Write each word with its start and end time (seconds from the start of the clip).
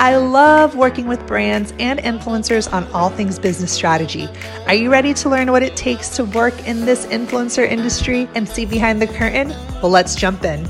I 0.00 0.16
love 0.16 0.76
working 0.76 1.08
with 1.08 1.26
brands 1.26 1.74
and 1.78 2.00
influencers 2.00 2.72
on 2.72 2.90
all 2.94 3.10
things 3.10 3.38
business 3.38 3.70
strategy. 3.70 4.30
Are 4.66 4.72
you 4.72 4.90
ready 4.90 5.12
to 5.12 5.28
learn 5.28 5.52
what 5.52 5.62
it 5.62 5.76
takes 5.76 6.16
to 6.16 6.24
work 6.24 6.66
in 6.66 6.86
this 6.86 7.04
influencer 7.04 7.70
industry 7.70 8.26
and 8.34 8.48
see 8.48 8.64
behind 8.64 9.02
the 9.02 9.06
curtain? 9.06 9.50
Well, 9.82 9.90
let's 9.90 10.14
jump 10.14 10.42
in. 10.42 10.66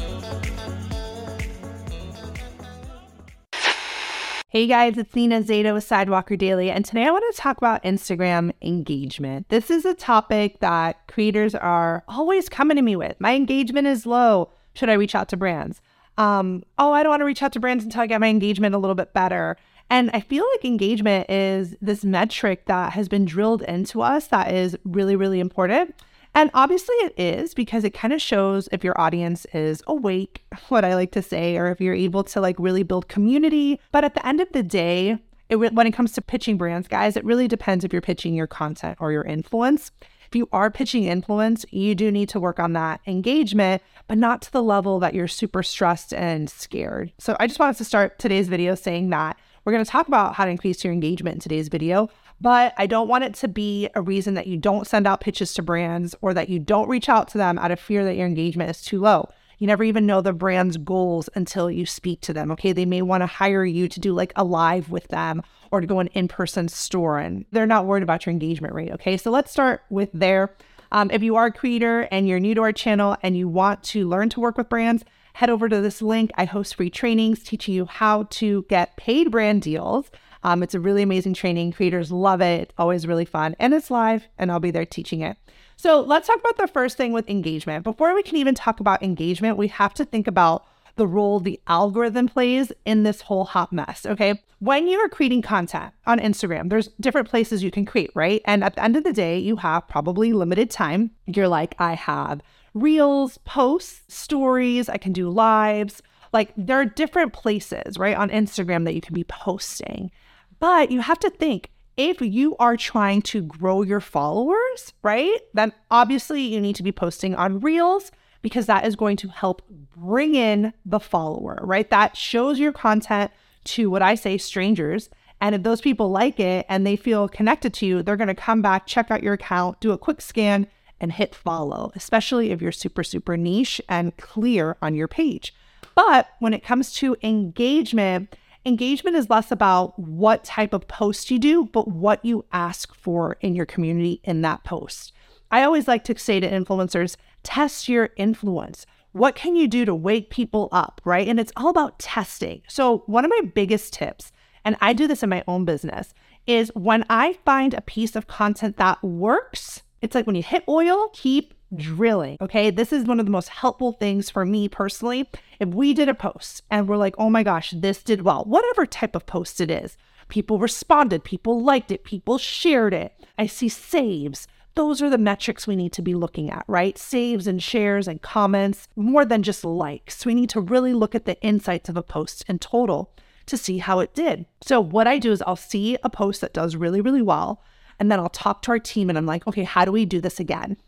Hey 4.49 4.67
guys, 4.67 4.99
it's 4.99 5.15
Nina 5.15 5.45
Zeta 5.45 5.75
with 5.75 5.89
Sidewalker 5.89 6.37
Daily, 6.37 6.69
and 6.69 6.85
today 6.85 7.07
I 7.07 7.13
want 7.13 7.25
to 7.33 7.41
talk 7.41 7.57
about 7.57 7.85
Instagram 7.85 8.53
engagement. 8.61 9.49
This 9.49 9.71
is 9.71 9.85
a 9.85 9.95
topic 9.95 10.59
that 10.59 11.07
creators 11.07 11.55
are 11.55 12.03
always 12.09 12.49
coming 12.49 12.75
to 12.79 12.83
me 12.83 12.97
with. 12.97 13.15
My 13.21 13.37
engagement 13.37 13.87
is 13.87 14.07
low. 14.07 14.51
Should 14.75 14.89
I 14.89 14.95
reach 14.95 15.15
out 15.15 15.29
to 15.29 15.37
brands? 15.37 15.81
Um, 16.21 16.65
oh, 16.77 16.93
I 16.93 17.03
don't 17.03 17.09
want 17.09 17.21
to 17.23 17.25
reach 17.25 17.43
out 17.43 17.55
to 17.55 17.61
brands 17.61 17.83
until 17.83 18.03
I 18.03 18.07
get 18.07 18.21
my 18.21 18.29
engagement 18.29 18.75
a 18.75 18.79
little 18.79 18.95
bit 18.95 19.15
better. 19.15 19.57
And 19.89 20.11
I 20.13 20.21
feel 20.21 20.45
like 20.53 20.67
engagement 20.67 21.31
is 21.31 21.75
this 21.81 22.05
metric 22.05 22.67
that 22.67 22.93
has 22.93 23.09
been 23.09 23.25
drilled 23.25 23.63
into 23.63 24.03
us 24.03 24.27
that 24.27 24.53
is 24.53 24.77
really, 24.85 25.17
really 25.17 25.41
important. 25.41 25.95
And 26.35 26.51
obviously 26.53 26.95
it 26.97 27.15
is 27.17 27.55
because 27.55 27.85
it 27.85 27.95
kind 27.95 28.13
of 28.13 28.21
shows 28.21 28.69
if 28.71 28.85
your 28.85 29.01
audience 29.01 29.47
is 29.55 29.83
awake, 29.87 30.45
what 30.69 30.85
I 30.85 30.95
like 30.95 31.13
to 31.13 31.23
say, 31.23 31.57
or 31.57 31.69
if 31.69 31.81
you're 31.81 31.95
able 31.95 32.23
to 32.25 32.41
like 32.41 32.57
really 32.59 32.83
build 32.83 33.09
community. 33.09 33.81
But 33.91 34.05
at 34.05 34.13
the 34.13 34.25
end 34.25 34.43
of 34.43 34.53
the 34.53 34.63
day, 34.63 35.19
it, 35.49 35.57
when 35.57 35.87
it 35.87 35.93
comes 35.93 36.13
to 36.13 36.23
pitching 36.23 36.59
brands, 36.59 36.87
guys, 36.87 37.17
it 37.17 37.25
really 37.25 37.49
depends 37.49 37.83
if 37.83 37.95
you're 37.95 38.03
pitching 38.03 38.35
your 38.35 38.47
content 38.47 38.99
or 39.01 39.11
your 39.11 39.25
influence. 39.25 39.91
If 40.31 40.37
you 40.37 40.49
are 40.53 40.71
pitching 40.71 41.07
influence, 41.07 41.67
you 41.73 41.97
do 41.97 42.13
need 42.13 42.29
to 42.29 42.39
work 42.39 42.61
on 42.61 42.73
that 42.75 43.01
engagement, 43.05 43.83
but 44.07 44.17
not 44.17 44.41
to 44.43 44.53
the 44.53 44.63
level 44.63 45.01
that 45.01 45.13
you're 45.13 45.27
super 45.27 45.61
stressed 45.65 46.15
and 46.15 46.49
scared. 46.49 47.13
So 47.19 47.37
I 47.41 47.49
just 47.49 47.59
wanted 47.59 47.79
to 47.79 47.85
start 47.85 48.21
today's 48.21 48.47
video 48.47 48.77
saying 48.77 49.11
that 49.11 49.37
we're 49.65 49.73
going 49.73 49.85
to 49.85 49.91
talk 49.91 50.07
about 50.07 50.37
how 50.37 50.45
to 50.45 50.51
increase 50.53 50.85
your 50.85 50.93
engagement 50.93 51.35
in 51.35 51.41
today's 51.41 51.67
video, 51.67 52.11
but 52.41 52.75
I 52.79 52.87
don't 52.87 53.09
want 53.09 53.25
it 53.25 53.35
to 53.35 53.49
be 53.49 53.89
a 53.97 54.03
reason 54.03 54.35
that 54.35 54.47
you 54.47 54.57
don't 54.57 54.87
send 54.87 55.05
out 55.05 55.21
pitches 55.21 55.53
to 55.55 55.63
brands 55.63 56.15
or 56.23 56.33
that 56.33 56.49
you 56.49 56.61
don't 56.61 56.89
reach 56.89 57.09
out 57.09 57.27
to 57.31 57.39
them 57.39 57.59
out 57.59 57.73
of 57.73 57.81
fear 57.81 58.05
that 58.05 58.15
your 58.15 58.29
engagement 58.29 58.71
is 58.71 58.83
too 58.83 59.01
low. 59.01 59.29
You 59.61 59.67
never 59.67 59.85
even 59.85 60.07
know 60.07 60.23
the 60.23 60.33
brand's 60.33 60.79
goals 60.79 61.29
until 61.35 61.71
you 61.71 61.85
speak 61.85 62.23
to 62.23 62.33
them. 62.33 62.51
Okay. 62.53 62.73
They 62.73 62.87
may 62.87 63.03
want 63.03 63.21
to 63.21 63.27
hire 63.27 63.65
you 63.65 63.89
to 63.89 64.01
do 64.01 64.15
like 64.15 64.33
a 64.35 64.43
live 64.43 64.91
with 64.91 65.07
them 65.09 65.43
or 65.71 65.81
to 65.81 65.87
go 65.87 66.01
an 66.01 66.09
in 66.09 66.29
person 66.29 66.67
store, 66.67 67.19
and 67.19 67.45
they're 67.53 67.67
not 67.67 67.87
worried 67.87 68.03
about 68.03 68.25
your 68.25 68.33
engagement 68.33 68.75
rate. 68.75 68.91
Okay. 68.91 69.17
So 69.19 69.31
let's 69.31 69.53
start 69.53 69.83
with 69.91 70.09
there. 70.13 70.57
Um, 70.93 71.11
if 71.11 71.23
you 71.23 71.37
are 71.37 71.47
a 71.47 71.53
creator 71.53 72.09
and 72.11 72.27
you're 72.27 72.41
new 72.41 72.55
to 72.55 72.63
our 72.63 72.73
channel 72.73 73.17
and 73.23 73.37
you 73.37 73.49
want 73.49 73.83
to 73.85 74.09
learn 74.09 74.31
to 74.31 74.41
work 74.41 74.57
with 74.57 74.71
brands, 74.71 75.05
head 75.35 75.51
over 75.51 75.69
to 75.69 75.81
this 75.81 76.01
link. 76.03 76.31
I 76.37 76.47
host 76.47 76.75
free 76.75 76.91
trainings 76.91 77.43
teaching 77.43 77.75
you 77.75 77.85
how 77.85 78.25
to 78.31 78.65
get 78.69 78.97
paid 78.97 79.31
brand 79.31 79.63
deals. 79.63 80.11
Um, 80.43 80.63
it's 80.63 80.75
a 80.75 80.81
really 80.81 81.03
amazing 81.03 81.35
training. 81.35 81.73
Creators 81.73 82.11
love 82.11 82.41
it. 82.41 82.63
It's 82.63 82.75
always 82.79 83.07
really 83.07 83.25
fun. 83.25 83.57
And 83.59 83.75
it's 83.75 83.91
live, 83.91 84.27
and 84.39 84.51
I'll 84.51 84.61
be 84.61 84.71
there 84.71 84.87
teaching 84.87 85.21
it. 85.21 85.37
So 85.77 86.01
let's 86.01 86.27
talk 86.27 86.41
about 86.41 86.57
the 86.57 86.69
first 86.69 86.97
thing 86.97 87.13
with 87.13 87.29
engagement. 87.29 87.85
Before 87.85 88.15
we 88.15 88.23
can 88.23 88.37
even 88.37 88.55
talk 88.55 88.81
about 88.81 89.03
engagement, 89.03 89.57
we 89.57 89.69
have 89.69 89.95
to 89.95 90.05
think 90.05 90.27
about 90.27 90.67
the 90.97 91.07
role 91.07 91.41
the 91.41 91.59
algorithm 91.67 92.29
plays 92.29 92.73
in 92.85 93.03
this 93.03 93.23
whole 93.23 93.45
hot 93.45 93.73
mess. 93.73 94.05
Okay. 94.05 94.43
When 94.59 94.87
you 94.87 94.99
are 94.99 95.09
creating 95.09 95.41
content 95.41 95.95
on 96.07 96.19
Instagram, 96.19 96.69
there's 96.69 96.89
different 97.01 97.29
places 97.29 97.63
you 97.63 97.71
can 97.71 97.87
create, 97.87 98.11
right? 98.15 98.43
And 98.45 98.63
at 98.63 98.75
the 98.75 98.85
end 98.85 98.97
of 98.97 99.05
the 99.05 99.13
day, 99.13 99.39
you 99.39 99.57
have 99.57 99.89
probably 99.89 100.35
limited 100.35 100.71
time. 100.71 101.13
You're 101.27 101.49
like, 101.49 101.75
I 101.79 101.95
have 101.95 102.43
reels, 102.75 103.39
posts, 103.47 104.03
stories, 104.15 104.91
I 104.91 104.99
can 104.99 105.13
do 105.13 105.31
lives. 105.31 106.03
Like 106.33 106.53
there 106.57 106.79
are 106.79 106.85
different 106.85 107.33
places, 107.33 107.99
right, 107.99 108.17
on 108.17 108.29
Instagram 108.29 108.85
that 108.85 108.95
you 108.95 109.01
can 109.01 109.15
be 109.15 109.25
posting. 109.25 110.11
But 110.61 110.91
you 110.91 111.01
have 111.01 111.19
to 111.21 111.31
think 111.31 111.71
if 111.97 112.21
you 112.21 112.57
are 112.59 112.77
trying 112.77 113.23
to 113.23 113.43
grow 113.43 113.83
your 113.83 114.01
followers, 114.01 114.93
right, 115.03 115.41
then 115.53 115.73
obviously 115.91 116.43
you 116.43 116.61
need 116.61 116.77
to 116.77 116.83
be 116.83 116.93
posting 116.93 117.35
on 117.35 117.61
Reels 117.61 118.13
because 118.43 118.67
that 118.67 118.87
is 118.87 118.97
going 118.97 119.17
to 119.19 119.29
help 119.29 119.63
bring 119.97 120.35
in 120.35 120.73
the 120.87 121.01
follower, 121.01 121.59
right? 121.63 121.91
That 121.91 122.17
shows 122.17 122.59
your 122.59 122.73
content 122.73 123.31
to 123.65 123.91
what 123.91 124.03
I 124.03 124.15
say 124.15 124.39
strangers. 124.39 125.11
And 125.41 125.55
if 125.55 125.63
those 125.63 125.81
people 125.81 126.11
like 126.11 126.39
it 126.41 126.65
and 126.69 126.87
they 126.87 126.97
feel 126.97 127.29
connected 127.29 127.75
to 127.75 127.87
you, 127.87 128.03
they're 128.03 128.17
going 128.17 128.29
to 128.29 128.35
come 128.35 128.63
back, 128.63 128.87
check 128.87 129.11
out 129.11 129.23
your 129.23 129.35
account, 129.35 129.81
do 129.81 129.93
a 129.93 129.99
quick 129.99 130.21
scan, 130.21 130.67
and 131.01 131.13
hit 131.13 131.35
follow, 131.35 131.93
especially 131.95 132.51
if 132.51 132.61
you're 132.61 132.73
super, 132.73 133.03
super 133.03 133.37
niche 133.37 133.81
and 133.89 134.17
clear 134.17 134.77
on 134.83 134.95
your 134.95 135.09
page. 135.09 135.55
But 135.95 136.29
when 136.39 136.55
it 136.55 136.63
comes 136.63 136.93
to 136.95 137.17
engagement, 137.23 138.37
Engagement 138.67 139.17
is 139.17 139.31
less 139.31 139.51
about 139.51 139.99
what 139.99 140.45
type 140.45 140.75
of 140.75 140.87
post 140.87 141.31
you 141.31 141.39
do, 141.39 141.65
but 141.73 141.89
what 141.89 142.23
you 142.23 142.45
ask 142.53 142.95
for 142.95 143.39
in 143.41 143.55
your 143.55 143.65
community 143.65 144.21
in 144.23 144.43
that 144.43 144.65
post. 144.65 145.13
I 145.51 145.63
always 145.63 145.89
like 145.89 146.05
to 146.05 146.19
say 146.19 146.41
to 146.41 146.51
influencers, 146.51 147.17
test 147.43 147.89
your 147.89 148.11
influence. 148.17 148.85
What 149.13 149.35
can 149.35 149.57
you 149.57 149.67
do 149.67 149.85
to 149.87 149.95
wake 149.95 150.31
people 150.31 150.69
up, 150.73 151.01
right? 151.05 151.27
And 151.27 151.41
it's 151.41 151.53
all 151.57 151.69
about 151.69 151.99
testing. 151.99 152.61
So, 152.69 153.03
one 153.07 153.25
of 153.25 153.31
my 153.31 153.51
biggest 153.55 153.95
tips, 153.95 154.31
and 154.65 154.77
I 154.81 154.93
do 154.93 155.09
this 155.09 155.23
in 155.23 155.31
my 155.31 155.43
own 155.49 155.65
business, 155.65 156.13
is 156.47 156.71
when 156.75 157.05
I 157.09 157.39
find 157.45 157.73
a 157.73 157.81
piece 157.81 158.15
of 158.15 158.27
content 158.27 158.77
that 158.77 159.03
works, 159.03 159.83
it's 160.03 160.15
like 160.15 160.27
when 160.27 160.37
you 160.37 160.43
hit 160.43 160.65
oil, 160.69 161.09
keep 161.15 161.55
drilling. 161.75 162.37
Okay. 162.41 162.71
This 162.71 162.93
is 162.93 163.05
one 163.05 163.21
of 163.21 163.27
the 163.27 163.33
most 163.33 163.49
helpful 163.49 163.93
things 163.93 164.31
for 164.31 164.45
me 164.45 164.69
personally. 164.69 165.29
If 165.59 165.69
we 165.69 165.95
did 165.95 166.09
a 166.09 166.15
post 166.15 166.63
and 166.71 166.89
we're 166.89 166.97
like, 166.97 167.15
oh 167.19 167.31
my 167.31 167.43
gosh, 167.43 167.73
this 167.77 168.03
did 168.03 168.23
well, 168.23 168.45
whatever 168.45 168.87
type 168.87 169.15
of 169.15 169.27
post 169.27 169.61
it 169.61 169.71
is, 169.71 169.97
people 170.29 170.59
responded, 170.59 171.25
people 171.25 171.63
liked 171.63 171.91
it, 171.91 172.05
people 172.05 172.39
shared 172.39 172.95
it. 172.95 173.13
I 173.39 173.47
see 173.47 173.69
saves. 173.69 174.47
Those 174.77 175.03
are 175.03 175.11
the 175.11 175.19
metrics 175.19 175.67
we 175.67 175.77
need 175.77 175.93
to 175.95 176.03
be 176.03 176.15
looking 176.15 176.51
at, 176.51 176.65
right? 176.69 176.97
Saves 176.97 177.47
and 177.47 177.63
shares 177.63 178.07
and 178.07 178.23
comments, 178.23 178.89
more 178.95 179.25
than 179.25 179.43
just 179.43 179.65
likes. 179.65 180.25
We 180.25 180.35
need 180.35 180.49
to 180.51 180.61
really 180.61 180.95
look 180.95 181.15
at 181.15 181.25
the 181.25 181.41
insights 181.43 181.89
of 181.89 181.97
a 181.97 182.03
post 182.03 182.45
in 182.49 182.61
total 182.61 183.13
to 183.47 183.57
see 183.57 183.79
how 183.79 183.99
it 183.99 184.15
did. 184.15 184.47
So, 184.63 184.81
what 184.81 185.09
I 185.09 185.19
do 185.19 185.33
is 185.33 185.43
I'll 185.43 185.57
see 185.57 185.99
a 186.05 186.09
post 186.09 186.41
that 186.41 186.55
does 186.55 186.77
really, 186.77 187.01
really 187.01 187.23
well. 187.23 187.63
And 187.99 188.11
then 188.11 188.21
I'll 188.21 188.31
talk 188.31 188.63
to 188.63 188.71
our 188.71 188.79
team 188.79 189.11
and 189.11 189.19
I'm 189.19 189.27
like, 189.27 189.47
okay, 189.47 189.65
how 189.65 189.85
do 189.85 189.93
we 189.93 190.07
do 190.07 190.21
this 190.21 190.41
again? 190.41 190.79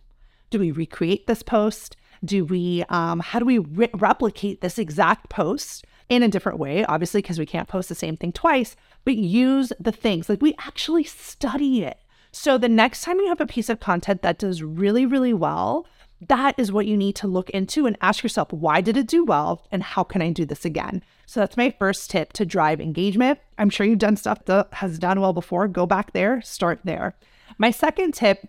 Do 0.52 0.58
we 0.58 0.70
recreate 0.70 1.26
this 1.26 1.42
post? 1.42 1.96
Do 2.22 2.44
we, 2.44 2.84
um, 2.90 3.20
how 3.20 3.38
do 3.38 3.46
we 3.46 3.56
re- 3.56 3.88
replicate 3.94 4.60
this 4.60 4.78
exact 4.78 5.30
post 5.30 5.86
in 6.10 6.22
a 6.22 6.28
different 6.28 6.58
way? 6.58 6.84
Obviously, 6.84 7.22
because 7.22 7.38
we 7.38 7.46
can't 7.46 7.68
post 7.68 7.88
the 7.88 7.94
same 7.94 8.18
thing 8.18 8.32
twice, 8.32 8.76
but 9.06 9.16
use 9.16 9.72
the 9.80 9.92
things 9.92 10.28
like 10.28 10.42
we 10.42 10.54
actually 10.58 11.04
study 11.04 11.84
it. 11.84 11.96
So 12.32 12.58
the 12.58 12.68
next 12.68 13.00
time 13.00 13.18
you 13.18 13.28
have 13.28 13.40
a 13.40 13.46
piece 13.46 13.70
of 13.70 13.80
content 13.80 14.20
that 14.20 14.38
does 14.38 14.62
really, 14.62 15.06
really 15.06 15.32
well, 15.32 15.86
that 16.20 16.54
is 16.58 16.70
what 16.70 16.84
you 16.84 16.98
need 16.98 17.16
to 17.16 17.26
look 17.26 17.48
into 17.50 17.86
and 17.86 17.96
ask 18.02 18.22
yourself, 18.22 18.52
why 18.52 18.82
did 18.82 18.98
it 18.98 19.06
do 19.06 19.24
well? 19.24 19.66
And 19.72 19.82
how 19.82 20.04
can 20.04 20.20
I 20.20 20.32
do 20.32 20.44
this 20.44 20.66
again? 20.66 21.02
So 21.24 21.40
that's 21.40 21.56
my 21.56 21.74
first 21.78 22.10
tip 22.10 22.34
to 22.34 22.44
drive 22.44 22.78
engagement. 22.78 23.38
I'm 23.56 23.70
sure 23.70 23.86
you've 23.86 23.98
done 23.98 24.18
stuff 24.18 24.44
that 24.44 24.68
has 24.74 24.98
done 24.98 25.18
well 25.18 25.32
before. 25.32 25.66
Go 25.66 25.86
back 25.86 26.12
there, 26.12 26.42
start 26.42 26.80
there. 26.84 27.16
My 27.56 27.70
second 27.70 28.12
tip 28.12 28.46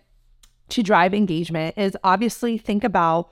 to 0.70 0.82
drive 0.82 1.14
engagement 1.14 1.76
is 1.76 1.96
obviously 2.02 2.58
think 2.58 2.84
about 2.84 3.30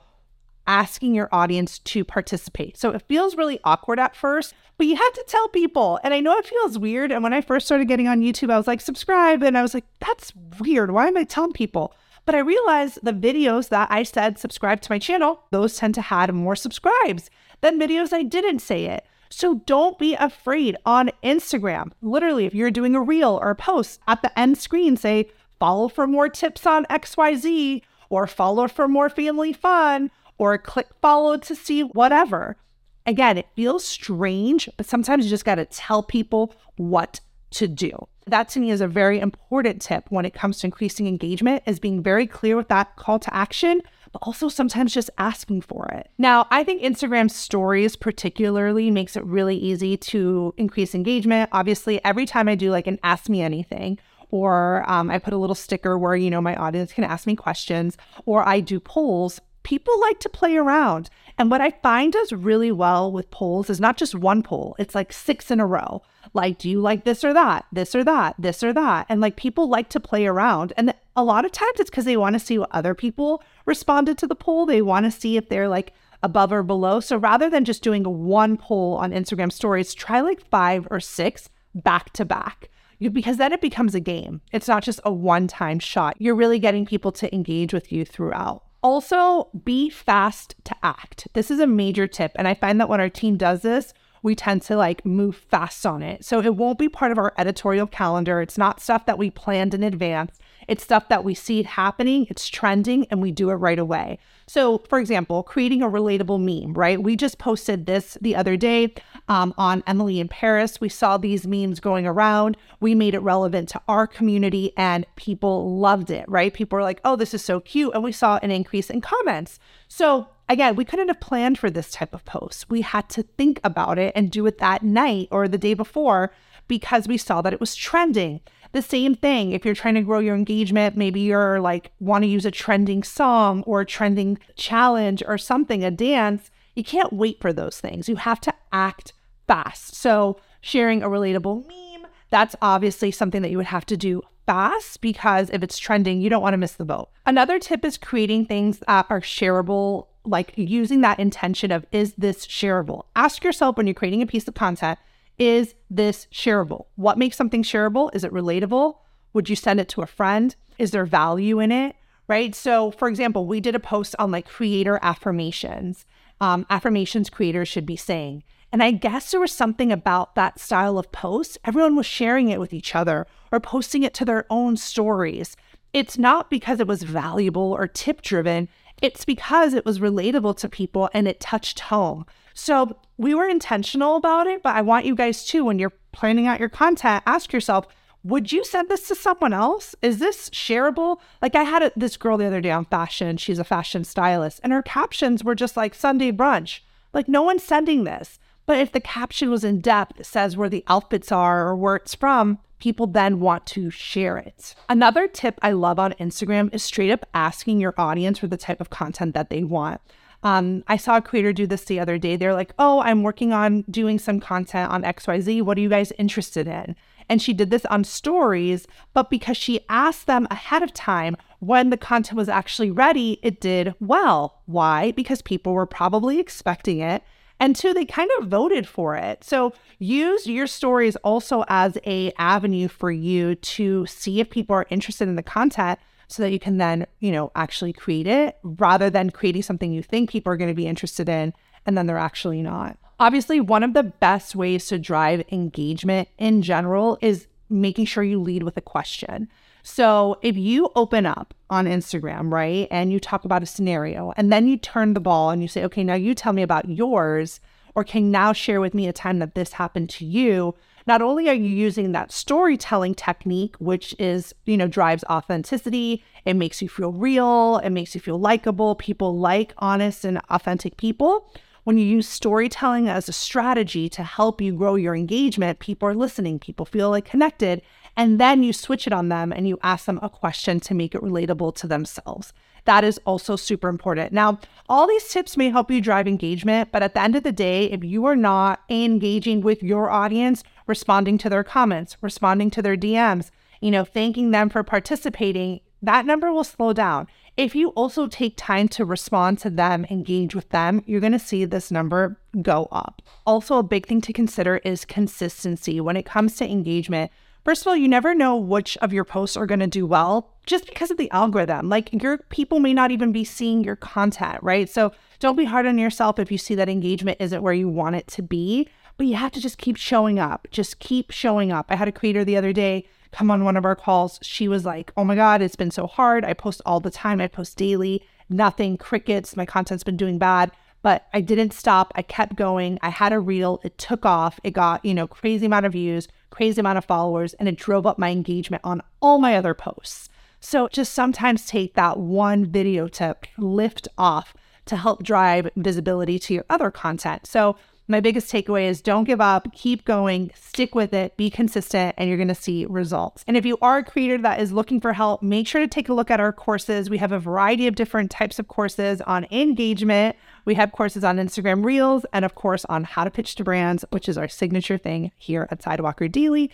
asking 0.65 1.13
your 1.13 1.27
audience 1.31 1.79
to 1.79 2.05
participate. 2.05 2.77
So 2.77 2.91
it 2.91 3.03
feels 3.07 3.35
really 3.35 3.59
awkward 3.63 3.99
at 3.99 4.15
first, 4.15 4.53
but 4.77 4.87
you 4.87 4.95
have 4.95 5.13
to 5.13 5.23
tell 5.27 5.49
people. 5.49 5.99
And 6.03 6.13
I 6.13 6.21
know 6.21 6.37
it 6.37 6.45
feels 6.45 6.79
weird. 6.79 7.11
And 7.11 7.21
when 7.21 7.33
I 7.33 7.41
first 7.41 7.65
started 7.65 7.87
getting 7.87 8.07
on 8.07 8.21
YouTube, 8.21 8.51
I 8.51 8.57
was 8.57 8.67
like, 8.67 8.79
subscribe. 8.79 9.43
And 9.43 9.57
I 9.57 9.61
was 9.61 9.73
like, 9.73 9.85
that's 9.99 10.31
weird. 10.59 10.91
Why 10.91 11.07
am 11.07 11.17
I 11.17 11.25
telling 11.25 11.53
people? 11.53 11.93
But 12.25 12.35
I 12.35 12.39
realized 12.39 12.99
the 13.03 13.11
videos 13.11 13.69
that 13.69 13.91
I 13.91 14.03
said 14.03 14.39
subscribe 14.39 14.79
to 14.81 14.91
my 14.91 14.99
channel, 14.99 15.43
those 15.51 15.75
tend 15.75 15.95
to 15.95 16.01
have 16.01 16.33
more 16.33 16.55
subscribes 16.55 17.29
than 17.59 17.79
videos 17.79 18.13
I 18.13 18.23
didn't 18.23 18.59
say 18.59 18.85
it. 18.85 19.05
So 19.29 19.55
don't 19.65 19.97
be 19.97 20.13
afraid 20.13 20.77
on 20.85 21.11
Instagram. 21.23 21.91
Literally, 22.01 22.45
if 22.45 22.53
you're 22.53 22.71
doing 22.71 22.95
a 22.95 23.01
reel 23.01 23.39
or 23.41 23.49
a 23.49 23.55
post 23.55 23.99
at 24.07 24.21
the 24.21 24.37
end 24.39 24.57
screen, 24.59 24.95
say, 24.95 25.29
follow 25.63 25.87
for 25.87 26.05
more 26.05 26.27
tips 26.27 26.67
on 26.67 26.83
XYZ 26.87 27.81
or 28.09 28.27
follow 28.27 28.67
for 28.67 28.85
more 28.85 29.09
family 29.09 29.53
fun, 29.53 30.11
or 30.37 30.57
click 30.57 30.87
follow 31.01 31.37
to 31.37 31.55
see 31.55 31.79
whatever. 31.79 32.57
Again, 33.05 33.37
it 33.37 33.47
feels 33.55 33.85
strange, 33.85 34.67
but 34.75 34.85
sometimes 34.85 35.23
you 35.23 35.29
just 35.29 35.45
got 35.45 35.55
to 35.55 35.65
tell 35.65 36.03
people 36.03 36.53
what 36.75 37.21
to 37.51 37.69
do. 37.69 37.91
That 38.27 38.49
to 38.49 38.59
me 38.59 38.71
is 38.71 38.81
a 38.81 38.87
very 38.89 39.21
important 39.21 39.81
tip 39.81 40.03
when 40.09 40.25
it 40.25 40.33
comes 40.33 40.59
to 40.59 40.67
increasing 40.67 41.07
engagement 41.07 41.63
is 41.65 41.79
being 41.79 42.03
very 42.03 42.27
clear 42.27 42.57
with 42.57 42.67
that 42.67 42.97
call 42.97 43.19
to 43.19 43.33
action, 43.33 43.81
but 44.11 44.19
also 44.21 44.49
sometimes 44.49 44.93
just 44.93 45.09
asking 45.17 45.61
for 45.61 45.87
it. 45.93 46.09
Now, 46.17 46.45
I 46.51 46.65
think 46.65 46.81
Instagram 46.81 47.31
stories 47.31 47.95
particularly 47.95 48.91
makes 48.91 49.15
it 49.15 49.23
really 49.23 49.55
easy 49.55 49.95
to 49.95 50.53
increase 50.57 50.93
engagement. 50.93 51.49
Obviously, 51.53 52.03
every 52.03 52.25
time 52.25 52.49
I 52.49 52.55
do 52.55 52.69
like 52.69 52.87
an 52.87 52.99
ask 53.01 53.29
me 53.29 53.41
anything, 53.41 53.97
or 54.33 54.83
um, 54.89 55.11
I 55.11 55.19
put 55.19 55.33
a 55.33 55.37
little 55.37 55.53
sticker 55.53 55.95
where, 55.95 56.15
you 56.15 56.31
know, 56.31 56.41
my 56.41 56.55
audience 56.55 56.91
can 56.91 57.03
ask 57.03 57.27
me 57.27 57.35
questions, 57.35 57.97
or 58.25 58.47
I 58.49 58.61
do 58.61 58.79
polls, 58.79 59.39
people 59.61 59.93
like 60.01 60.19
to 60.21 60.27
play 60.27 60.57
around. 60.57 61.11
And 61.37 61.51
what 61.51 61.61
I 61.61 61.69
find 61.69 62.11
does 62.11 62.33
really 62.33 62.71
well 62.71 63.11
with 63.11 63.29
polls 63.29 63.69
is 63.69 63.79
not 63.79 63.95
just 63.95 64.15
one 64.15 64.41
poll, 64.41 64.75
it's 64.79 64.95
like 64.95 65.13
six 65.13 65.51
in 65.51 65.59
a 65.59 65.67
row. 65.67 66.01
Like, 66.33 66.57
do 66.57 66.67
you 66.67 66.81
like 66.81 67.03
this 67.03 67.23
or 67.23 67.31
that, 67.31 67.65
this 67.71 67.93
or 67.93 68.03
that, 68.05 68.33
this 68.39 68.63
or 68.63 68.73
that? 68.73 69.05
And 69.07 69.21
like 69.21 69.35
people 69.35 69.69
like 69.69 69.89
to 69.89 69.99
play 69.99 70.25
around. 70.25 70.73
And 70.77 70.95
a 71.15 71.23
lot 71.23 71.45
of 71.45 71.51
times 71.51 71.79
it's 71.79 71.91
because 71.91 72.05
they 72.05 72.17
want 72.17 72.33
to 72.33 72.39
see 72.39 72.57
what 72.57 72.71
other 72.71 72.95
people 72.95 73.43
responded 73.67 74.17
to 74.17 74.25
the 74.25 74.33
poll. 74.33 74.65
They 74.65 74.81
want 74.81 75.05
to 75.05 75.11
see 75.11 75.37
if 75.37 75.47
they're 75.47 75.67
like 75.67 75.93
above 76.23 76.51
or 76.51 76.63
below. 76.63 77.01
So 77.01 77.17
rather 77.17 77.51
than 77.51 77.65
just 77.65 77.83
doing 77.83 78.03
one 78.03 78.57
poll 78.57 78.95
on 78.95 79.11
Instagram 79.11 79.51
stories, 79.51 79.93
try 79.93 80.21
like 80.21 80.43
five 80.49 80.87
or 80.89 80.99
six 80.99 81.49
back 81.75 82.13
to 82.13 82.25
back 82.25 82.71
because 83.09 83.37
then 83.37 83.53
it 83.53 83.61
becomes 83.61 83.95
a 83.95 83.99
game. 83.99 84.41
It's 84.51 84.67
not 84.67 84.83
just 84.83 84.99
a 85.03 85.11
one 85.11 85.47
time 85.47 85.79
shot. 85.79 86.15
You're 86.19 86.35
really 86.35 86.59
getting 86.59 86.85
people 86.85 87.11
to 87.13 87.33
engage 87.33 87.73
with 87.73 87.91
you 87.91 88.05
throughout. 88.05 88.63
Also, 88.81 89.49
be 89.63 89.89
fast 89.89 90.55
to 90.65 90.75
act. 90.83 91.27
This 91.33 91.49
is 91.49 91.59
a 91.59 91.67
major 91.67 92.05
tip. 92.05 92.33
And 92.35 92.47
I 92.47 92.53
find 92.53 92.79
that 92.79 92.89
when 92.89 92.99
our 92.99 93.09
team 93.09 93.37
does 93.37 93.61
this, 93.61 93.93
we 94.23 94.33
tend 94.33 94.63
to 94.63 94.75
like 94.75 95.05
move 95.05 95.35
fast 95.35 95.85
on 95.85 96.01
it. 96.01 96.25
So 96.25 96.39
it 96.39 96.55
won't 96.55 96.79
be 96.79 96.89
part 96.89 97.11
of 97.11 97.19
our 97.19 97.33
editorial 97.37 97.85
calendar. 97.85 98.41
It's 98.41 98.57
not 98.57 98.81
stuff 98.81 99.05
that 99.05 99.19
we 99.19 99.29
planned 99.29 99.73
in 99.73 99.83
advance. 99.83 100.39
It's 100.67 100.83
stuff 100.83 101.09
that 101.09 101.23
we 101.23 101.33
see 101.33 101.63
happening, 101.63 102.25
it's 102.29 102.47
trending, 102.47 103.05
and 103.11 103.21
we 103.21 103.31
do 103.31 103.49
it 103.49 103.55
right 103.55 103.77
away. 103.77 104.17
So, 104.47 104.79
for 104.89 104.99
example, 104.99 105.43
creating 105.43 105.81
a 105.81 105.89
relatable 105.89 106.41
meme, 106.41 106.73
right? 106.73 107.01
We 107.01 107.15
just 107.15 107.37
posted 107.37 107.85
this 107.85 108.17
the 108.21 108.35
other 108.35 108.55
day 108.55 108.93
um, 109.27 109.53
on 109.57 109.83
Emily 109.85 110.21
in 110.21 110.29
Paris. 110.29 110.79
We 110.79 110.89
saw 110.89 111.17
these 111.17 111.45
memes 111.45 111.81
going 111.81 112.05
around. 112.05 112.57
We 112.79 112.95
made 112.95 113.13
it 113.13 113.19
relevant 113.19 113.69
to 113.69 113.81
our 113.87 114.07
community, 114.07 114.71
and 114.77 115.05
people 115.17 115.77
loved 115.77 116.09
it, 116.09 116.27
right? 116.29 116.53
People 116.53 116.77
were 116.77 116.83
like, 116.83 117.01
oh, 117.03 117.15
this 117.15 117.33
is 117.33 117.43
so 117.43 117.59
cute. 117.59 117.93
And 117.93 118.03
we 118.03 118.11
saw 118.11 118.39
an 118.41 118.51
increase 118.51 118.89
in 118.89 119.01
comments. 119.01 119.59
So, 119.87 120.27
again, 120.49 120.75
we 120.75 120.85
couldn't 120.85 121.07
have 121.07 121.19
planned 121.19 121.57
for 121.57 121.69
this 121.69 121.91
type 121.91 122.13
of 122.13 122.25
post. 122.25 122.69
We 122.69 122.81
had 122.81 123.09
to 123.09 123.23
think 123.23 123.59
about 123.63 123.97
it 123.97 124.13
and 124.15 124.31
do 124.31 124.45
it 124.45 124.57
that 124.59 124.83
night 124.83 125.27
or 125.31 125.47
the 125.47 125.57
day 125.57 125.73
before 125.73 126.31
because 126.67 127.07
we 127.07 127.17
saw 127.17 127.41
that 127.41 127.53
it 127.53 127.59
was 127.59 127.75
trending. 127.75 128.41
The 128.71 128.81
same 128.81 129.15
thing 129.15 129.51
if 129.51 129.65
you're 129.65 129.75
trying 129.75 129.95
to 129.95 130.01
grow 130.01 130.19
your 130.19 130.35
engagement, 130.35 130.97
maybe 130.97 131.19
you're 131.19 131.59
like 131.59 131.91
want 131.99 132.23
to 132.23 132.27
use 132.27 132.45
a 132.45 132.51
trending 132.51 133.03
song 133.03 133.63
or 133.67 133.81
a 133.81 133.85
trending 133.85 134.39
challenge 134.55 135.21
or 135.27 135.37
something, 135.37 135.83
a 135.83 135.91
dance, 135.91 136.49
you 136.75 136.83
can't 136.83 137.13
wait 137.13 137.39
for 137.39 137.53
those 137.53 137.79
things. 137.79 138.09
You 138.09 138.15
have 138.15 138.41
to 138.41 138.53
act 138.71 139.13
fast. 139.47 139.95
So, 139.95 140.37
sharing 140.61 141.03
a 141.03 141.09
relatable 141.09 141.67
meme, 141.67 142.09
that's 142.29 142.55
obviously 142.61 143.11
something 143.11 143.41
that 143.41 143.51
you 143.51 143.57
would 143.57 143.67
have 143.67 143.85
to 143.87 143.97
do 143.97 144.23
fast 144.45 145.01
because 145.01 145.49
if 145.51 145.61
it's 145.61 145.77
trending, 145.77 146.21
you 146.21 146.29
don't 146.29 146.41
want 146.41 146.53
to 146.53 146.57
miss 146.57 146.73
the 146.73 146.85
boat. 146.85 147.09
Another 147.25 147.59
tip 147.59 147.85
is 147.85 147.97
creating 147.97 148.45
things 148.45 148.79
that 148.87 149.05
are 149.09 149.21
shareable, 149.21 150.07
like 150.25 150.53
using 150.55 151.01
that 151.01 151.19
intention 151.19 151.71
of, 151.71 151.85
is 151.91 152.13
this 152.17 152.45
shareable? 152.45 153.05
Ask 153.15 153.43
yourself 153.43 153.77
when 153.77 153.87
you're 153.87 153.93
creating 153.93 154.21
a 154.21 154.27
piece 154.27 154.47
of 154.47 154.53
content, 154.53 154.99
is 155.37 155.75
this 155.89 156.27
shareable? 156.31 156.85
What 156.95 157.17
makes 157.17 157.37
something 157.37 157.63
shareable? 157.63 158.09
Is 158.13 158.23
it 158.23 158.31
relatable? 158.31 158.97
Would 159.33 159.49
you 159.49 159.55
send 159.55 159.79
it 159.79 159.89
to 159.89 160.01
a 160.01 160.07
friend? 160.07 160.55
Is 160.77 160.91
there 160.91 161.05
value 161.05 161.59
in 161.59 161.71
it? 161.71 161.95
Right. 162.27 162.55
So, 162.55 162.91
for 162.91 163.07
example, 163.07 163.47
we 163.47 163.59
did 163.59 163.75
a 163.75 163.79
post 163.79 164.15
on 164.17 164.31
like 164.31 164.47
creator 164.47 164.99
affirmations. 165.01 166.05
Um, 166.39 166.65
affirmations 166.69 167.29
creators 167.29 167.67
should 167.67 167.85
be 167.85 167.97
saying. 167.97 168.43
And 168.71 168.81
I 168.81 168.91
guess 168.91 169.31
there 169.31 169.39
was 169.39 169.51
something 169.51 169.91
about 169.91 170.35
that 170.35 170.59
style 170.59 170.97
of 170.97 171.11
post. 171.11 171.57
Everyone 171.63 171.95
was 171.95 172.07
sharing 172.07 172.49
it 172.49 172.59
with 172.59 172.73
each 172.73 172.95
other 172.95 173.27
or 173.51 173.59
posting 173.59 174.03
it 174.03 174.13
to 174.15 174.25
their 174.25 174.45
own 174.49 174.77
stories. 174.77 175.55
It's 175.93 176.17
not 176.17 176.49
because 176.49 176.79
it 176.79 176.87
was 176.87 177.03
valuable 177.03 177.71
or 177.71 177.87
tip 177.87 178.23
driven, 178.23 178.67
it's 179.03 179.25
because 179.25 179.73
it 179.73 179.85
was 179.85 179.99
relatable 179.99 180.57
to 180.57 180.69
people 180.69 181.09
and 181.13 181.27
it 181.27 181.41
touched 181.41 181.81
home. 181.81 182.25
So 182.53 182.97
we 183.17 183.35
were 183.35 183.47
intentional 183.47 184.15
about 184.15 184.47
it, 184.47 184.63
but 184.63 184.75
I 184.75 184.81
want 184.81 185.05
you 185.05 185.13
guys 185.13 185.45
too, 185.45 185.65
when 185.65 185.77
you're 185.77 185.93
planning 186.13 186.47
out 186.47 186.59
your 186.59 186.69
content, 186.69 187.21
ask 187.27 187.51
yourself, 187.51 187.85
would 188.23 188.53
you 188.53 188.63
send 188.63 188.87
this 188.87 189.09
to 189.09 189.15
someone 189.15 189.51
else? 189.51 189.93
Is 190.01 190.19
this 190.19 190.49
shareable? 190.51 191.19
Like 191.41 191.55
I 191.55 191.63
had 191.63 191.83
a, 191.83 191.91
this 191.97 192.15
girl 192.15 192.37
the 192.37 192.45
other 192.45 192.61
day 192.61 192.71
on 192.71 192.85
fashion. 192.85 193.35
She's 193.35 193.59
a 193.59 193.65
fashion 193.65 194.05
stylist, 194.05 194.61
and 194.63 194.71
her 194.71 194.81
captions 194.81 195.43
were 195.43 195.55
just 195.55 195.75
like 195.75 195.93
Sunday 195.93 196.31
brunch. 196.31 196.79
Like 197.11 197.27
no 197.27 197.41
one's 197.41 197.63
sending 197.63 198.05
this. 198.05 198.39
But 198.65 198.77
if 198.77 198.93
the 198.93 199.01
caption 199.01 199.49
was 199.49 199.65
in 199.65 199.81
depth, 199.81 200.25
says 200.25 200.55
where 200.55 200.69
the 200.69 200.85
outfits 200.87 201.33
are 201.33 201.67
or 201.67 201.75
where 201.75 201.97
it's 201.97 202.15
from, 202.15 202.59
people 202.83 203.07
then 203.07 203.39
want 203.39 203.65
to 203.65 203.89
share 203.89 204.37
it. 204.37 204.75
Another 204.89 205.25
tip 205.25 205.57
I 205.61 205.71
love 205.71 205.99
on 205.99 206.11
Instagram 206.19 206.67
is 206.73 206.83
straight 206.83 207.11
up 207.11 207.25
asking 207.33 207.79
your 207.79 207.93
audience 207.97 208.39
for 208.39 208.47
the 208.47 208.57
type 208.57 208.81
of 208.81 208.89
content 208.89 209.33
that 209.35 209.49
they 209.49 209.63
want. 209.63 210.01
Um, 210.43 210.83
I 210.89 210.97
saw 210.97 211.15
a 211.15 211.21
creator 211.21 211.53
do 211.53 211.65
this 211.65 211.85
the 211.85 212.01
other 212.01 212.17
day. 212.17 212.35
They're 212.35 212.53
like, 212.53 212.73
oh, 212.77 212.99
I'm 212.99 213.23
working 213.23 213.53
on 213.53 213.83
doing 213.89 214.19
some 214.19 214.41
content 214.41 214.91
on 214.91 215.03
XYZ. 215.03 215.61
What 215.61 215.77
are 215.77 215.81
you 215.81 215.87
guys 215.87 216.11
interested 216.17 216.67
in? 216.67 216.97
And 217.29 217.41
she 217.41 217.53
did 217.53 217.69
this 217.69 217.85
on 217.85 218.03
stories, 218.03 218.85
but 219.13 219.29
because 219.29 219.55
she 219.55 219.85
asked 219.87 220.27
them 220.27 220.45
ahead 220.51 220.83
of 220.83 220.93
time 220.93 221.37
when 221.59 221.89
the 221.89 221.95
content 221.95 222.35
was 222.35 222.49
actually 222.49 222.91
ready, 222.91 223.39
it 223.41 223.61
did 223.61 223.93
well. 224.01 224.59
Why? 224.65 225.11
Because 225.11 225.41
people 225.41 225.71
were 225.71 225.85
probably 225.85 226.37
expecting 226.37 226.99
it. 226.99 227.23
And 227.59 227.75
two, 227.75 227.93
they 227.93 228.05
kind 228.05 228.29
of 228.39 228.47
voted 228.47 228.87
for 228.87 229.15
it. 229.15 229.43
So 229.43 229.73
use 229.99 230.47
your 230.47 230.67
stories 230.67 231.15
also 231.17 231.63
as 231.67 231.97
a 232.05 232.33
avenue 232.37 232.87
for 232.87 233.11
you 233.11 233.55
to 233.55 234.05
see 234.05 234.39
if 234.39 234.49
people 234.49 234.75
are 234.75 234.87
interested 234.89 235.27
in 235.27 235.35
the 235.35 235.43
content 235.43 235.99
so 236.27 236.43
that 236.43 236.51
you 236.51 236.59
can 236.59 236.77
then, 236.77 237.05
you 237.19 237.31
know, 237.31 237.51
actually 237.55 237.93
create 237.93 238.27
it 238.27 238.57
rather 238.63 239.09
than 239.09 239.29
creating 239.29 239.63
something 239.63 239.93
you 239.93 240.03
think 240.03 240.29
people 240.29 240.51
are 240.51 240.57
going 240.57 240.69
to 240.69 240.73
be 240.73 240.87
interested 240.87 241.29
in 241.29 241.53
and 241.85 241.97
then 241.97 242.07
they're 242.07 242.17
actually 242.17 242.61
not. 242.61 242.97
Obviously, 243.19 243.59
one 243.59 243.83
of 243.83 243.93
the 243.93 244.03
best 244.03 244.55
ways 244.55 244.87
to 244.87 244.97
drive 244.97 245.43
engagement 245.51 246.27
in 246.37 246.61
general 246.61 247.17
is 247.21 247.47
making 247.69 248.05
sure 248.05 248.23
you 248.23 248.41
lead 248.41 248.63
with 248.63 248.77
a 248.77 248.81
question. 248.81 249.47
So 249.83 250.39
if 250.41 250.57
you 250.57 250.89
open 250.95 251.25
up 251.25 251.53
on 251.69 251.85
Instagram, 251.85 252.51
right, 252.51 252.87
and 252.89 253.11
you 253.11 253.19
talk 253.19 253.43
about 253.43 253.63
a 253.63 253.67
scenario 253.67 254.33
and 254.37 254.51
then 254.51 254.67
you 254.67 254.77
turn 254.77 255.13
the 255.13 255.19
ball 255.19 255.49
and 255.49 255.61
you 255.61 255.67
say, 255.67 255.83
okay, 255.83 256.03
now 256.03 256.15
you 256.15 256.33
tell 256.33 256.53
me 256.53 256.61
about 256.61 256.89
yours, 256.89 257.59
or 257.95 258.03
can 258.03 258.31
now 258.31 258.53
share 258.53 258.81
with 258.81 258.93
me 258.93 259.07
a 259.07 259.13
time 259.13 259.39
that 259.39 259.55
this 259.55 259.73
happened 259.73 260.09
to 260.09 260.25
you, 260.25 260.73
not 261.05 261.21
only 261.21 261.49
are 261.49 261.53
you 261.53 261.69
using 261.69 262.13
that 262.13 262.31
storytelling 262.31 263.13
technique, 263.13 263.75
which 263.77 264.15
is, 264.17 264.55
you 264.65 264.77
know, 264.77 264.87
drives 264.87 265.23
authenticity, 265.29 266.23
it 266.45 266.55
makes 266.55 266.81
you 266.81 266.87
feel 266.89 267.11
real, 267.11 267.79
it 267.83 267.89
makes 267.89 268.15
you 268.15 268.21
feel 268.21 268.39
likable. 268.39 268.95
People 268.95 269.37
like 269.37 269.73
honest 269.77 270.23
and 270.23 270.39
authentic 270.49 270.97
people. 270.97 271.51
When 271.83 271.97
you 271.97 272.05
use 272.05 272.29
storytelling 272.29 273.09
as 273.09 273.27
a 273.27 273.33
strategy 273.33 274.07
to 274.09 274.23
help 274.23 274.61
you 274.61 274.71
grow 274.71 274.95
your 274.95 275.15
engagement, 275.15 275.79
people 275.79 276.07
are 276.07 276.15
listening, 276.15 276.57
people 276.57 276.85
feel 276.85 277.09
like 277.09 277.25
connected, 277.25 277.81
and 278.15 278.39
then 278.39 278.63
you 278.63 278.73
switch 278.73 279.07
it 279.07 279.13
on 279.13 279.29
them 279.29 279.51
and 279.51 279.67
you 279.67 279.79
ask 279.81 280.05
them 280.05 280.19
a 280.21 280.29
question 280.29 280.79
to 280.81 280.93
make 280.93 281.15
it 281.15 281.21
relatable 281.21 281.75
to 281.75 281.87
themselves. 281.87 282.53
That 282.85 283.03
is 283.03 283.19
also 283.25 283.55
super 283.55 283.87
important. 283.87 284.33
Now, 284.33 284.59
all 284.89 285.07
these 285.07 285.29
tips 285.29 285.55
may 285.55 285.69
help 285.69 285.89
you 285.89 286.01
drive 286.01 286.27
engagement, 286.27 286.89
but 286.91 287.01
at 287.01 287.13
the 287.13 287.21
end 287.21 287.35
of 287.35 287.43
the 287.43 287.51
day, 287.51 287.85
if 287.85 288.03
you 288.03 288.25
are 288.25 288.35
not 288.35 288.81
engaging 288.89 289.61
with 289.61 289.81
your 289.81 290.09
audience, 290.09 290.63
responding 290.85 291.37
to 291.39 291.49
their 291.49 291.63
comments, 291.63 292.17
responding 292.21 292.69
to 292.71 292.81
their 292.81 292.97
DMs, 292.97 293.51
you 293.81 293.89
know, 293.89 294.03
thanking 294.03 294.51
them 294.51 294.69
for 294.69 294.83
participating, 294.83 295.79
that 296.01 296.25
number 296.25 296.51
will 296.51 296.65
slow 296.65 296.91
down. 296.91 297.27
If 297.55 297.75
you 297.75 297.89
also 297.89 298.27
take 298.27 298.55
time 298.57 298.87
to 298.89 299.05
respond 299.05 299.59
to 299.59 299.69
them, 299.69 300.05
engage 300.09 300.55
with 300.55 300.69
them, 300.69 301.03
you're 301.05 301.21
going 301.21 301.33
to 301.33 301.39
see 301.39 301.65
this 301.65 301.91
number 301.91 302.39
go 302.61 302.87
up. 302.91 303.21
Also, 303.45 303.77
a 303.77 303.83
big 303.83 304.07
thing 304.07 304.21
to 304.21 304.33
consider 304.33 304.77
is 304.77 305.05
consistency 305.05 306.01
when 306.01 306.17
it 306.17 306.25
comes 306.25 306.55
to 306.57 306.69
engagement. 306.69 307.31
First 307.63 307.83
of 307.83 307.87
all, 307.87 307.95
you 307.95 308.09
never 308.09 308.35
know 308.35 308.57
which 308.57 308.97
of 308.97 309.13
your 309.13 309.23
posts 309.23 309.55
are 309.55 309.65
going 309.65 309.79
to 309.79 309.87
do 309.87 310.05
well 310.05 310.49
just 310.65 310.85
because 310.85 311.11
of 311.11 311.17
the 311.17 311.31
algorithm. 311.31 311.87
Like 311.87 312.09
your 312.11 312.37
people 312.49 312.79
may 312.79 312.93
not 312.93 313.11
even 313.11 313.31
be 313.31 313.45
seeing 313.45 313.83
your 313.83 313.95
content, 313.95 314.59
right? 314.61 314.89
So 314.89 315.13
don't 315.39 315.55
be 315.55 315.65
hard 315.65 315.85
on 315.85 315.97
yourself 315.97 316.39
if 316.39 316.51
you 316.51 316.57
see 316.57 316.75
that 316.75 316.89
engagement 316.89 317.37
isn't 317.39 317.61
where 317.61 317.73
you 317.73 317.87
want 317.87 318.15
it 318.17 318.27
to 318.27 318.41
be, 318.41 318.89
but 319.17 319.27
you 319.27 319.35
have 319.35 319.51
to 319.53 319.61
just 319.61 319.77
keep 319.77 319.95
showing 319.95 320.39
up. 320.39 320.67
Just 320.71 320.99
keep 320.99 321.31
showing 321.31 321.71
up. 321.71 321.85
I 321.89 321.95
had 321.95 322.07
a 322.07 322.13
creator 322.13 322.43
the 322.43 322.57
other 322.57 322.73
day 322.73 323.05
come 323.31 323.49
on 323.49 323.63
one 323.63 323.77
of 323.77 323.85
our 323.85 323.95
calls. 323.95 324.39
She 324.41 324.67
was 324.67 324.85
like, 324.85 325.11
Oh 325.17 325.23
my 325.23 325.35
God, 325.35 325.61
it's 325.61 325.75
been 325.75 325.91
so 325.91 326.05
hard. 326.05 326.45
I 326.45 326.53
post 326.53 326.81
all 326.85 326.99
the 326.99 327.09
time, 327.09 327.41
I 327.41 327.47
post 327.47 327.77
daily, 327.77 328.23
nothing, 328.49 328.97
crickets. 328.97 329.57
My 329.57 329.65
content's 329.65 330.03
been 330.03 330.17
doing 330.17 330.37
bad. 330.37 330.71
But 331.01 331.27
I 331.33 331.41
didn't 331.41 331.73
stop. 331.73 332.13
I 332.15 332.21
kept 332.21 332.55
going. 332.55 332.97
I 333.01 333.09
had 333.09 333.33
a 333.33 333.39
reel. 333.39 333.81
It 333.83 333.97
took 333.97 334.25
off. 334.25 334.57
It 334.63 334.71
got, 334.71 335.03
you 335.03 335.13
know, 335.13 335.27
crazy 335.27 335.65
amount 335.65 335.85
of 335.85 335.91
views, 335.91 336.29
crazy 336.53 336.79
amount 336.79 336.99
of 336.99 337.05
followers, 337.05 337.55
and 337.55 337.67
it 337.67 337.75
drove 337.75 338.05
up 338.05 338.19
my 338.19 338.29
engagement 338.29 338.81
on 338.85 339.01
all 339.21 339.39
my 339.39 339.57
other 339.57 339.73
posts. 339.73 340.29
So 340.59 340.87
just 340.87 341.13
sometimes 341.13 341.65
take 341.65 341.95
that 341.95 342.19
one 342.19 342.65
video 342.65 343.07
to 343.07 343.35
lift 343.57 344.07
off 344.19 344.53
to 344.85 344.95
help 344.95 345.23
drive 345.23 345.69
visibility 345.75 346.37
to 346.37 346.53
your 346.53 346.65
other 346.69 346.91
content. 346.91 347.47
So 347.47 347.75
my 348.13 348.21
biggest 348.21 348.51
takeaway 348.51 348.87
is 348.87 349.01
don't 349.01 349.23
give 349.23 349.41
up, 349.41 349.73
keep 349.73 350.05
going, 350.05 350.51
stick 350.53 350.93
with 350.93 351.15
it, 351.15 351.35
be 351.35 351.49
consistent, 351.49 352.13
and 352.15 352.29
you're 352.29 352.37
going 352.37 352.47
to 352.47 352.53
see 352.53 352.85
results. 352.85 353.43
And 353.47 353.57
if 353.57 353.65
you 353.65 353.75
are 353.81 353.97
a 353.97 354.03
creator 354.03 354.37
that 354.37 354.61
is 354.61 354.71
looking 354.71 355.01
for 355.01 355.13
help, 355.13 355.41
make 355.41 355.67
sure 355.67 355.81
to 355.81 355.87
take 355.87 356.09
a 356.09 356.13
look 356.13 356.29
at 356.29 356.39
our 356.39 356.53
courses. 356.53 357.09
We 357.09 357.17
have 357.17 357.31
a 357.31 357.39
variety 357.39 357.87
of 357.87 357.95
different 357.95 358.29
types 358.29 358.59
of 358.59 358.67
courses 358.67 359.19
on 359.21 359.47
engagement. 359.49 360.35
We 360.65 360.75
have 360.75 360.91
courses 360.91 361.23
on 361.23 361.37
Instagram 361.37 361.83
Reels, 361.83 362.23
and 362.33 362.45
of 362.45 362.53
course, 362.53 362.85
on 362.85 363.03
how 363.03 363.23
to 363.23 363.31
pitch 363.31 363.55
to 363.55 363.63
brands, 363.63 364.05
which 364.11 364.29
is 364.29 364.37
our 364.37 364.47
signature 364.47 364.99
thing 364.99 365.31
here 365.37 365.67
at 365.71 365.81
Sidewalker 365.81 366.31
Daily. 366.31 366.71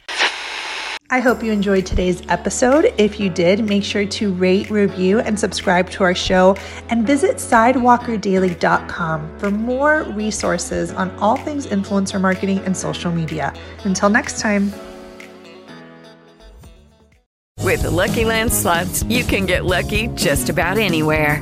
I 1.12 1.22
hope 1.22 1.42
you 1.42 1.52
enjoyed 1.52 1.88
today's 1.88 2.22
episode. 2.30 2.94
If 3.00 3.20
you 3.20 3.32
did, 3.32 3.68
make 3.68 3.84
sure 3.84 4.06
to 4.06 4.32
rate, 4.32 4.70
review, 4.70 5.20
and 5.20 5.40
subscribe 5.40 5.90
to 5.92 6.04
our 6.04 6.14
show 6.14 6.56
and 6.90 7.08
visit 7.08 7.38
sidewalkerdaily.com 7.38 9.40
for 9.40 9.50
more 9.50 10.04
resources 10.04 10.92
on 10.92 11.10
all 11.18 11.36
things 11.36 11.66
influencer 11.66 12.22
marketing 12.22 12.60
and 12.60 12.78
social 12.78 13.12
media. 13.12 13.56
Until 13.86 14.10
next 14.10 14.40
time. 14.40 14.72
With 17.64 17.82
the 17.82 17.92
Lucky 17.92 18.26
Land 18.26 18.54
slots, 18.54 19.02
you 19.04 19.24
can 19.24 19.48
get 19.48 19.66
lucky 19.66 20.10
just 20.10 20.50
about 20.50 20.78
anywhere. 20.78 21.42